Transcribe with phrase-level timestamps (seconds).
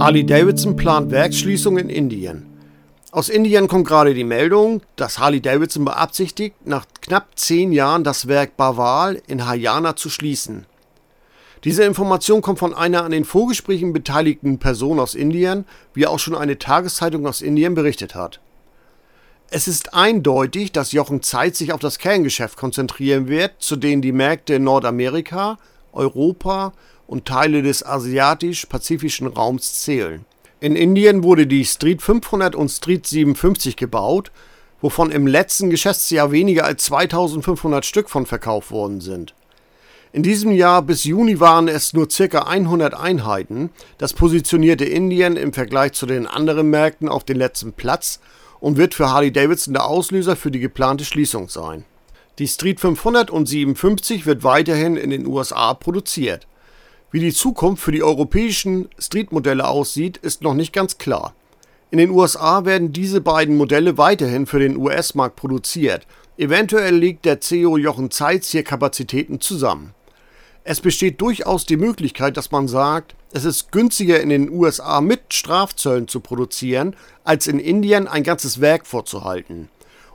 [0.00, 2.46] Harley Davidson plant Werksschließung in Indien.
[3.10, 8.26] Aus Indien kommt gerade die Meldung, dass Harley Davidson beabsichtigt, nach knapp zehn Jahren das
[8.26, 10.64] Werk Baval in Haryana zu schließen.
[11.64, 16.34] Diese Information kommt von einer an den Vorgesprächen beteiligten Person aus Indien, wie auch schon
[16.34, 18.40] eine Tageszeitung aus Indien berichtet hat.
[19.50, 24.12] Es ist eindeutig, dass Jochen Zeitz sich auf das Kerngeschäft konzentrieren wird, zu denen die
[24.12, 25.58] Märkte in Nordamerika,
[25.92, 26.72] Europa
[27.10, 30.24] und Teile des asiatisch-pazifischen Raums zählen.
[30.60, 34.30] In Indien wurde die Street 500 und Street 57 gebaut,
[34.80, 39.34] wovon im letzten Geschäftsjahr weniger als 2500 Stück von verkauft worden sind.
[40.12, 42.42] In diesem Jahr bis Juni waren es nur ca.
[42.42, 43.70] 100 Einheiten.
[43.98, 48.20] Das positionierte Indien im Vergleich zu den anderen Märkten auf den letzten Platz
[48.60, 51.84] und wird für Harley Davidson der Auslöser für die geplante Schließung sein.
[52.38, 56.46] Die Street 500 und 57 wird weiterhin in den USA produziert.
[57.12, 61.34] Wie die Zukunft für die europäischen Street-Modelle aussieht, ist noch nicht ganz klar.
[61.90, 66.06] In den USA werden diese beiden Modelle weiterhin für den US-Markt produziert.
[66.36, 69.92] Eventuell legt der CEO Jochen Zeitz hier Kapazitäten zusammen.
[70.62, 75.34] Es besteht durchaus die Möglichkeit, dass man sagt, es ist günstiger in den USA mit
[75.34, 79.68] Strafzöllen zu produzieren, als in Indien ein ganzes Werk vorzuhalten.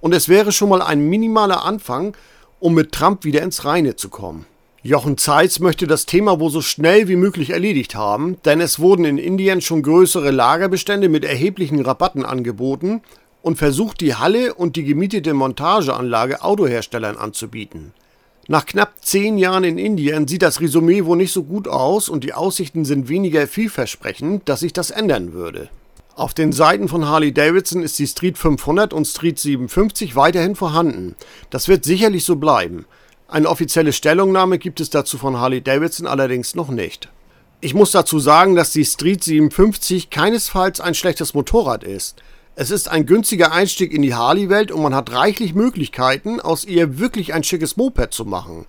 [0.00, 2.16] Und es wäre schon mal ein minimaler Anfang,
[2.58, 4.46] um mit Trump wieder ins Reine zu kommen.
[4.82, 9.04] Jochen Zeitz möchte das Thema wohl so schnell wie möglich erledigt haben, denn es wurden
[9.04, 13.02] in Indien schon größere Lagerbestände mit erheblichen Rabatten angeboten
[13.42, 17.92] und versucht die Halle und die gemietete Montageanlage Autoherstellern anzubieten.
[18.48, 22.24] Nach knapp zehn Jahren in Indien sieht das Resümee wohl nicht so gut aus und
[22.24, 25.68] die Aussichten sind weniger vielversprechend, dass sich das ändern würde.
[26.16, 31.16] Auf den Seiten von Harley Davidson ist die Street 500 und Street 57 weiterhin vorhanden.
[31.50, 32.86] Das wird sicherlich so bleiben.
[33.30, 37.08] Eine offizielle Stellungnahme gibt es dazu von Harley Davidson allerdings noch nicht.
[37.60, 42.20] Ich muss dazu sagen, dass die Street 57 keinesfalls ein schlechtes Motorrad ist.
[42.56, 46.98] Es ist ein günstiger Einstieg in die Harley-Welt und man hat reichlich Möglichkeiten, aus ihr
[46.98, 48.66] wirklich ein schickes Moped zu machen.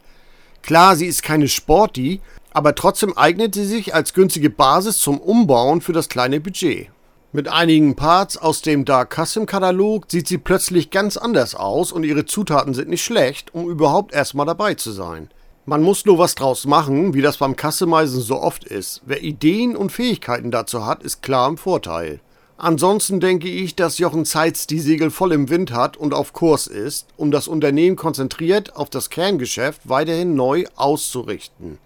[0.62, 2.22] Klar, sie ist keine Sporty,
[2.54, 6.90] aber trotzdem eignet sie sich als günstige Basis zum Umbauen für das kleine Budget.
[7.34, 12.04] Mit einigen Parts aus dem Dark Custom Katalog sieht sie plötzlich ganz anders aus und
[12.04, 15.30] ihre Zutaten sind nicht schlecht, um überhaupt erstmal dabei zu sein.
[15.66, 19.02] Man muss nur was draus machen, wie das beim Customizen so oft ist.
[19.06, 22.20] Wer Ideen und Fähigkeiten dazu hat, ist klar im Vorteil.
[22.58, 26.68] Ansonsten denke ich, dass Jochen Zeitz die Segel voll im Wind hat und auf Kurs
[26.68, 31.78] ist, um das Unternehmen konzentriert auf das Kerngeschäft weiterhin neu auszurichten.